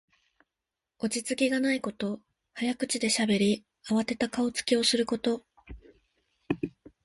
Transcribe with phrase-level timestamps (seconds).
[0.97, 2.19] 落ち着きがないこと。
[2.55, 5.45] 早口でしゃべり、あわてた顔つきをすること。